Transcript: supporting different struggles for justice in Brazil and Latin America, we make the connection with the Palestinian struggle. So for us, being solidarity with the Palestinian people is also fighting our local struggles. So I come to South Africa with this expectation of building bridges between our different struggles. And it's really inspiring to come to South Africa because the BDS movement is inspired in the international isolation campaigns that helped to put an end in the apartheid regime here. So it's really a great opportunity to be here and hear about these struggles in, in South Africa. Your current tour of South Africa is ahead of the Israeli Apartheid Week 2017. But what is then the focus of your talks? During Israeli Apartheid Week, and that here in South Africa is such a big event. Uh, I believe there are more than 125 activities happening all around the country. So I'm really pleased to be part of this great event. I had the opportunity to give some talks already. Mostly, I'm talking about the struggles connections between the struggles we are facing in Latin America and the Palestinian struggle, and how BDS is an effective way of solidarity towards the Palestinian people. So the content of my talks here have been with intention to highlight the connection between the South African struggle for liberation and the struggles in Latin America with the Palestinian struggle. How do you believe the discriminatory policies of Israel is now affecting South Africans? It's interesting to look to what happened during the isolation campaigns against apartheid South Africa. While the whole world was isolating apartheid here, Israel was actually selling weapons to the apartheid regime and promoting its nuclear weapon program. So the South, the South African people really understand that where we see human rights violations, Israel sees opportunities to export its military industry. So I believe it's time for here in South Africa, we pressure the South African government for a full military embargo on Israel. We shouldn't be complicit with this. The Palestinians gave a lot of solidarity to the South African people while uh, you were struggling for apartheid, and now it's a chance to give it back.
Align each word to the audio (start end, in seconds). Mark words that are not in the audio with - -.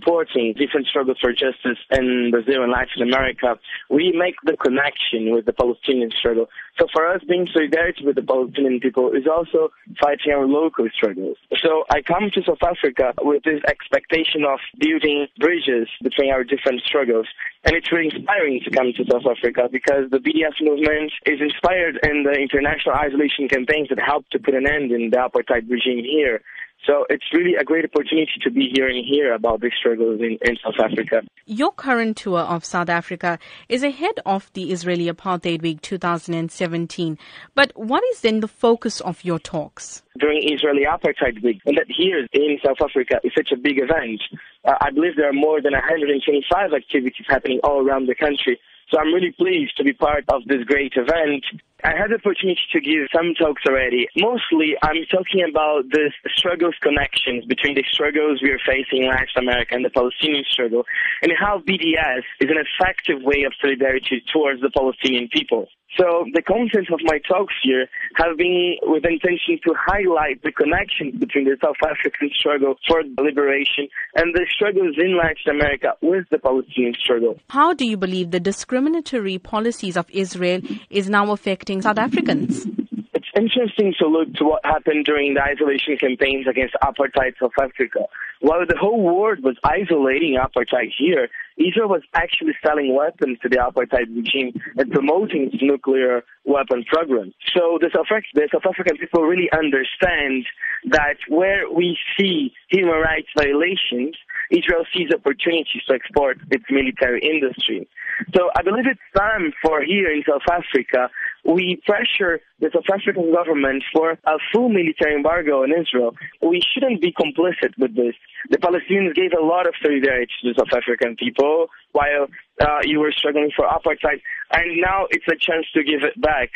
supporting 0.00 0.54
different 0.54 0.86
struggles 0.86 1.18
for 1.20 1.32
justice 1.32 1.78
in 1.90 2.30
Brazil 2.30 2.62
and 2.62 2.72
Latin 2.72 3.02
America, 3.02 3.58
we 3.88 4.12
make 4.16 4.36
the 4.44 4.56
connection 4.56 5.34
with 5.34 5.46
the 5.46 5.52
Palestinian 5.52 6.10
struggle. 6.10 6.46
So 6.78 6.86
for 6.92 7.06
us, 7.06 7.20
being 7.28 7.46
solidarity 7.52 8.06
with 8.06 8.16
the 8.16 8.22
Palestinian 8.22 8.80
people 8.80 9.12
is 9.12 9.26
also 9.26 9.70
fighting 10.00 10.32
our 10.32 10.46
local 10.46 10.88
struggles. 10.94 11.36
So 11.60 11.84
I 11.90 12.00
come 12.00 12.30
to 12.32 12.42
South 12.42 12.62
Africa 12.62 13.12
with 13.20 13.42
this 13.44 13.60
expectation 13.68 14.44
of 14.44 14.58
building 14.78 15.26
bridges 15.38 15.88
between 16.02 16.32
our 16.32 16.44
different 16.44 16.82
struggles. 16.82 17.26
And 17.64 17.76
it's 17.76 17.92
really 17.92 18.10
inspiring 18.14 18.60
to 18.64 18.70
come 18.70 18.92
to 18.96 19.04
South 19.10 19.26
Africa 19.28 19.68
because 19.70 20.10
the 20.10 20.18
BDS 20.18 20.62
movement 20.62 21.12
is 21.26 21.40
inspired 21.40 21.98
in 22.02 22.22
the 22.22 22.32
international 22.32 22.94
isolation 22.94 23.48
campaigns 23.48 23.88
that 23.90 24.00
helped 24.00 24.32
to 24.32 24.38
put 24.38 24.54
an 24.54 24.66
end 24.66 24.92
in 24.92 25.10
the 25.10 25.18
apartheid 25.18 25.68
regime 25.68 26.04
here. 26.04 26.40
So 26.86 27.04
it's 27.10 27.24
really 27.32 27.54
a 27.56 27.64
great 27.64 27.84
opportunity 27.84 28.32
to 28.42 28.50
be 28.50 28.70
here 28.72 28.88
and 28.88 29.04
hear 29.04 29.34
about 29.34 29.60
these 29.60 29.72
struggles 29.78 30.20
in, 30.20 30.38
in 30.42 30.56
South 30.64 30.80
Africa. 30.82 31.22
Your 31.44 31.72
current 31.72 32.16
tour 32.16 32.40
of 32.40 32.64
South 32.64 32.88
Africa 32.88 33.38
is 33.68 33.82
ahead 33.82 34.18
of 34.24 34.50
the 34.54 34.72
Israeli 34.72 35.06
Apartheid 35.06 35.60
Week 35.60 35.82
2017. 35.82 37.18
But 37.54 37.72
what 37.74 38.02
is 38.12 38.22
then 38.22 38.40
the 38.40 38.48
focus 38.48 39.00
of 39.00 39.24
your 39.24 39.38
talks? 39.38 40.02
During 40.20 40.52
Israeli 40.52 40.84
Apartheid 40.84 41.42
Week, 41.42 41.60
and 41.66 41.78
that 41.78 41.86
here 41.88 42.26
in 42.32 42.58
South 42.64 42.80
Africa 42.82 43.20
is 43.24 43.32
such 43.36 43.52
a 43.52 43.56
big 43.56 43.78
event. 43.78 44.20
Uh, 44.64 44.74
I 44.80 44.90
believe 44.90 45.16
there 45.16 45.28
are 45.28 45.32
more 45.32 45.62
than 45.62 45.72
125 45.72 46.72
activities 46.74 47.26
happening 47.28 47.60
all 47.64 47.80
around 47.80 48.06
the 48.06 48.14
country. 48.14 48.60
So 48.90 48.98
I'm 48.98 49.14
really 49.14 49.30
pleased 49.30 49.76
to 49.76 49.84
be 49.84 49.92
part 49.92 50.24
of 50.28 50.42
this 50.46 50.64
great 50.64 50.94
event. 50.96 51.44
I 51.84 51.96
had 51.96 52.10
the 52.10 52.16
opportunity 52.16 52.60
to 52.72 52.80
give 52.80 53.06
some 53.14 53.34
talks 53.34 53.62
already. 53.66 54.08
Mostly, 54.16 54.76
I'm 54.82 55.06
talking 55.10 55.46
about 55.48 55.88
the 55.90 56.10
struggles 56.34 56.74
connections 56.82 57.44
between 57.46 57.74
the 57.76 57.84
struggles 57.90 58.42
we 58.42 58.50
are 58.50 58.60
facing 58.66 59.04
in 59.04 59.08
Latin 59.08 59.38
America 59.38 59.74
and 59.76 59.84
the 59.84 59.90
Palestinian 59.90 60.44
struggle, 60.50 60.84
and 61.22 61.32
how 61.38 61.60
BDS 61.60 62.26
is 62.40 62.50
an 62.50 62.58
effective 62.58 63.22
way 63.22 63.44
of 63.44 63.54
solidarity 63.60 64.22
towards 64.32 64.60
the 64.60 64.70
Palestinian 64.70 65.28
people. 65.28 65.68
So 65.96 66.26
the 66.34 66.42
content 66.42 66.88
of 66.92 67.00
my 67.02 67.18
talks 67.18 67.54
here 67.62 67.86
have 68.16 68.36
been 68.36 68.76
with 68.82 69.04
intention 69.04 69.58
to 69.66 69.74
highlight 69.74 70.09
the 70.42 70.52
connection 70.52 71.18
between 71.18 71.44
the 71.44 71.56
South 71.62 71.76
African 71.84 72.30
struggle 72.34 72.74
for 72.86 73.02
liberation 73.18 73.88
and 74.16 74.34
the 74.34 74.46
struggles 74.50 74.96
in 74.98 75.16
Latin 75.16 75.50
America 75.50 75.94
with 76.00 76.26
the 76.30 76.38
Palestinian 76.38 76.94
struggle. 76.94 77.38
How 77.48 77.72
do 77.74 77.86
you 77.86 77.96
believe 77.96 78.30
the 78.30 78.40
discriminatory 78.40 79.38
policies 79.38 79.96
of 79.96 80.10
Israel 80.10 80.60
is 80.90 81.08
now 81.08 81.32
affecting 81.32 81.82
South 81.82 81.98
Africans? 81.98 82.66
It's 83.12 83.28
interesting 83.36 83.94
to 83.98 84.06
look 84.06 84.32
to 84.34 84.44
what 84.44 84.64
happened 84.64 85.04
during 85.04 85.34
the 85.34 85.42
isolation 85.42 85.96
campaigns 85.96 86.46
against 86.48 86.74
apartheid 86.82 87.34
South 87.40 87.52
Africa. 87.60 88.06
While 88.40 88.66
the 88.66 88.76
whole 88.78 89.02
world 89.02 89.42
was 89.42 89.56
isolating 89.64 90.38
apartheid 90.40 90.90
here, 90.96 91.28
Israel 91.60 91.88
was 91.88 92.02
actually 92.14 92.56
selling 92.64 92.96
weapons 92.96 93.38
to 93.42 93.48
the 93.48 93.56
apartheid 93.56 94.08
regime 94.16 94.52
and 94.76 94.90
promoting 94.90 95.50
its 95.52 95.62
nuclear 95.62 96.24
weapon 96.44 96.84
program. 96.84 97.32
So 97.54 97.78
the 97.80 97.90
South, 97.94 98.08
the 98.34 98.48
South 98.50 98.64
African 98.64 98.96
people 98.96 99.22
really 99.22 99.50
understand 99.52 100.46
that 100.88 101.16
where 101.28 101.70
we 101.70 101.98
see 102.18 102.52
human 102.68 102.96
rights 102.96 103.28
violations, 103.36 104.16
Israel 104.50 104.84
sees 104.92 105.12
opportunities 105.14 105.82
to 105.86 105.94
export 105.94 106.38
its 106.50 106.64
military 106.70 107.20
industry. 107.20 107.86
So 108.34 108.50
I 108.56 108.62
believe 108.62 108.86
it's 108.86 109.00
time 109.16 109.52
for 109.62 109.82
here 109.82 110.10
in 110.10 110.24
South 110.28 110.48
Africa, 110.50 111.10
we 111.44 111.80
pressure 111.86 112.40
the 112.60 112.70
South 112.72 112.84
African 112.92 113.32
government 113.32 113.82
for 113.92 114.12
a 114.12 114.36
full 114.52 114.68
military 114.68 115.14
embargo 115.16 115.62
on 115.62 115.72
Israel. 115.72 116.14
We 116.42 116.60
shouldn't 116.72 117.00
be 117.00 117.12
complicit 117.12 117.78
with 117.78 117.96
this. 117.96 118.14
The 118.50 118.58
Palestinians 118.58 119.14
gave 119.14 119.32
a 119.32 119.42
lot 119.42 119.66
of 119.66 119.74
solidarity 119.82 120.32
to 120.42 120.52
the 120.52 120.54
South 120.58 120.72
African 120.76 121.16
people 121.16 121.68
while 121.92 122.26
uh, 122.60 122.80
you 122.84 123.00
were 123.00 123.12
struggling 123.12 123.50
for 123.54 123.66
apartheid, 123.66 124.20
and 124.52 124.80
now 124.80 125.06
it's 125.10 125.26
a 125.28 125.36
chance 125.36 125.66
to 125.74 125.82
give 125.82 126.02
it 126.02 126.20
back. 126.20 126.50